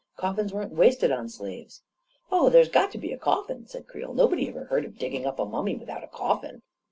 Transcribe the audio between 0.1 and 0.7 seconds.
Coffins